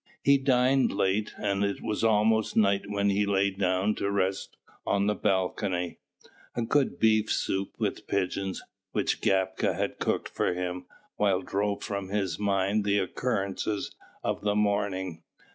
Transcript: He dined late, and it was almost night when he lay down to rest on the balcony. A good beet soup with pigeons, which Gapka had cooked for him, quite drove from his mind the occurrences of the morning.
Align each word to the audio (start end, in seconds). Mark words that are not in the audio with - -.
He 0.23 0.39
dined 0.39 0.91
late, 0.91 1.31
and 1.37 1.63
it 1.63 1.79
was 1.79 2.03
almost 2.03 2.55
night 2.57 2.85
when 2.89 3.11
he 3.11 3.27
lay 3.27 3.51
down 3.51 3.93
to 3.97 4.09
rest 4.09 4.57
on 4.83 5.05
the 5.05 5.13
balcony. 5.13 5.99
A 6.55 6.63
good 6.63 6.99
beet 6.99 7.29
soup 7.29 7.75
with 7.77 8.07
pigeons, 8.07 8.63
which 8.93 9.21
Gapka 9.21 9.75
had 9.75 9.99
cooked 9.99 10.29
for 10.29 10.55
him, 10.55 10.87
quite 11.17 11.45
drove 11.45 11.83
from 11.83 12.09
his 12.09 12.39
mind 12.39 12.83
the 12.83 12.97
occurrences 12.97 13.91
of 14.23 14.41
the 14.41 14.55
morning. 14.55 15.21